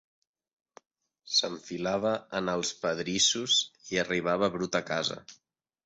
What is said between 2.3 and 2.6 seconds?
en